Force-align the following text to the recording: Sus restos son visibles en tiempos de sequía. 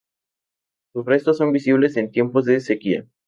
Sus 0.93 1.05
restos 1.05 1.37
son 1.37 1.51
visibles 1.51 1.95
en 1.95 2.09
tiempos 2.09 2.45
de 2.45 2.59
sequía. 2.59 3.05